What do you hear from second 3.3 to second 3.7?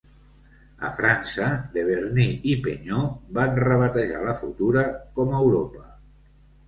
van